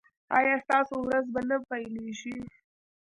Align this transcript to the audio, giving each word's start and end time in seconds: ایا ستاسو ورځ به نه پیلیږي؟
ایا 0.37 0.55
ستاسو 0.65 0.95
ورځ 1.07 1.25
به 1.33 1.41
نه 1.49 1.57
پیلیږي؟ 1.67 2.37